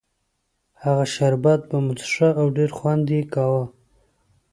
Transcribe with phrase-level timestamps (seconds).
[0.83, 3.63] هغه شربت به مو څښه او ډېر خوند یې کاوه.